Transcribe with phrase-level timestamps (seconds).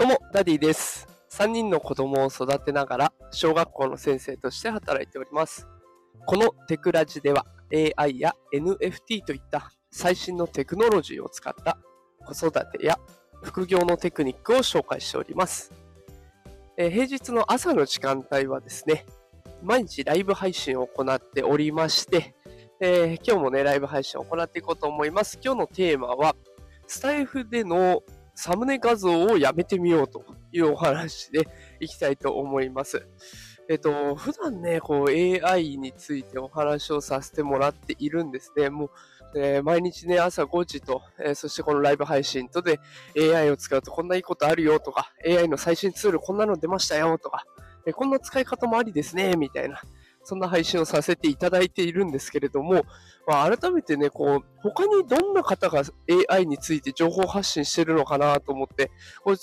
[0.00, 1.06] どうも、ダディです。
[1.28, 5.68] 3人の子供を育てながら、小学校の先生として働いております。
[6.24, 7.44] このテクラジでは、
[7.98, 11.76] AI や NFT といった最新のテクノロジーを使った
[12.24, 12.98] 子育てや
[13.42, 15.70] 副業のテクニックを紹介しております。
[16.78, 19.04] えー平日の朝の時間帯はですね、
[19.62, 22.34] 毎日ライブ配信を行っておりまして、
[22.80, 25.38] えー今日もね、ライブ配信を行っていこうと思います。
[25.44, 26.36] 今日のテーマは、
[26.86, 28.02] スタイフでの
[28.42, 31.46] サムネ画像をやめてみようというお話で
[31.78, 33.06] いきたいと思います。
[33.68, 38.70] えっと、普段ね、こう AI についてお話をさせてもらっているんですね。
[38.70, 38.90] もう、
[39.38, 42.80] えー毎日ね、朝5時と、えーそしてこのライブ配信とで
[43.14, 47.44] AI を使うとこんないいことあるよとか、AI の最新ツールこんなの出ましたよとか、
[47.84, 49.82] えーこんな使い方もありですね、みたいな。
[50.30, 52.84] そんな配信をさせていただいているんですけれども、
[53.26, 55.82] まあ、改めてね、こう、他にどんな方が
[56.28, 58.92] AI について情報発信してるのかなと思って、
[59.24, 59.36] これ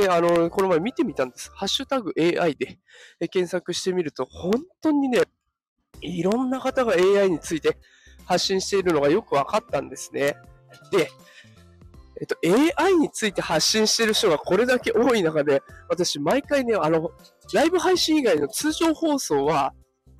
[0.00, 1.52] ね、あの、この前見てみたんです。
[1.54, 2.76] ハッシュタグ AI で
[3.28, 5.22] 検索してみると、本当にね、
[6.00, 7.78] いろんな方が AI について
[8.24, 10.34] 発信しているのがよく分かったんですね。
[10.90, 11.08] で、
[12.20, 12.36] えっと、
[12.82, 17.12] AI について発信してる人がこれだけ多い中で、私、毎回ね、あの、
[17.54, 19.72] ライブ配信以外の通常放送は、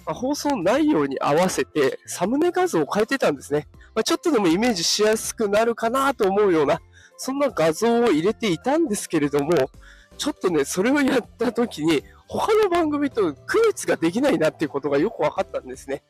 [0.06, 3.68] まあ放送内容に合わせてサムネ画像を変えてたんですね。
[3.94, 6.80] まあ、ちょっとでもイメージしやすくなるかなと思うような、
[7.16, 9.70] そんな画像を入れていたんですけれども、
[10.16, 16.02] ちょっとね、それをやった時に、他の番組と区別ができないなっていうことがよく分かったんですね。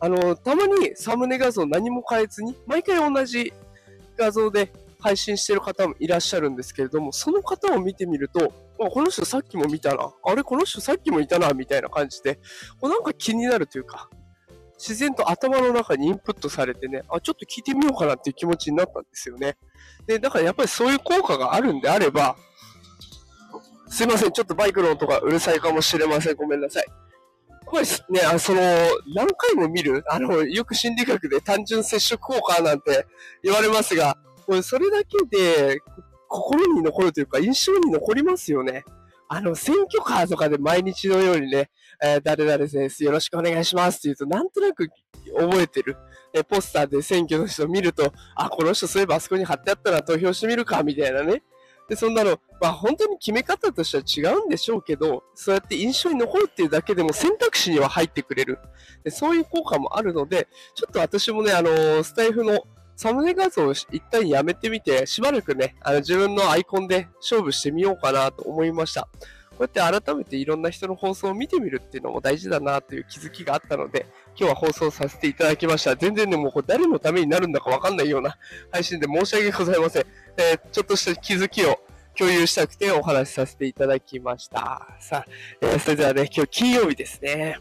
[0.00, 3.52] あの、たまにサムネ画像何も変えずに、毎回同じ
[4.16, 8.52] 画像で配信してる方もいらっしゃるんですけれども、その方を見てみると、
[8.88, 12.36] この人さっきも見たな、あれこの人さっきもいたな、みたいな感じで、
[12.80, 14.08] こうなんか気になるというか、
[14.78, 19.58] 自然と頭の中にインプットされてね、あ、ちょっと聞いてみようかなっていう気持ちになったんですよね。
[20.06, 22.36] で、だからやっぱりそういう効果があるんであれば、
[23.90, 26.36] すいません、ちょっとバイクの音がうるさいかもしれません。
[26.36, 26.86] ごめんなさい。
[27.66, 28.60] これね、あその、
[29.14, 33.06] 何回も見る、あの、よく心理学で単純接触効果なんて
[33.42, 34.16] 言われますが、
[34.46, 35.80] これそれだけで
[36.30, 38.84] 心に残るというか印象に残りますよね。
[39.28, 41.70] あの、選挙カーとかで毎日のようにね、
[42.02, 44.88] えー誰々です、よろしくお願いしますって言うと、なんとなく
[45.38, 45.96] 覚えてる。
[46.32, 51.42] えポスターで選挙の人を見ると、あ、この人そういえばあそこに貼ってあったら投票してみるか、みたいなね。
[51.88, 58.58] で、そんなの、まあ本当に決め方としては違うんでしょうけど、そうやって印象に残るっていうだけでも選択肢には入ってくれる。
[59.02, 62.64] でそういう効果もあるので、ちょっと私もね、あのスタイフの
[63.00, 69.08] サムネ画像を一旦やめてみて、しばらくね、あの自分のアイコンで勝負してみようかなと思いました。
[69.52, 74.04] こうやって改めていろんな人の放送を見てみるっていうのも大事だなという気づきがあったので、
[74.38, 75.96] 今日は放送させていただきました。
[75.96, 78.36] 全然ね、もうこれ誰のためになるんだかわかんないような
[78.70, 80.04] 配信で申し訳ございません。
[80.36, 81.80] えーちょっとした気づきを
[82.18, 84.86] 共有したくてお話しさせていただきました。
[85.00, 85.26] さあ、
[85.62, 87.56] えーそれではね、今日金曜日ですね。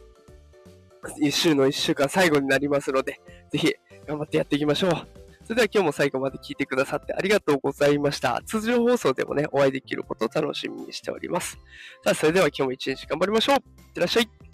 [1.21, 3.21] 一週の一週間最後になりますので、
[3.53, 3.73] ぜひ
[4.05, 5.18] 頑張ってやっていきましょう。
[5.49, 8.39] それでは今日も最後まで聞いてくださってありがとうございました。
[8.45, 11.57] 通常放送でもね、お会いできることを楽しみにしております。
[12.03, 13.55] さあ、それでは今日も一日頑張りましょう。
[13.55, 14.48] いってらっしゃい。